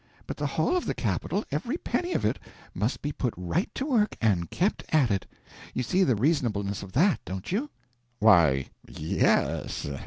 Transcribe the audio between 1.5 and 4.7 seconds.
every penny of it must be put right to work, and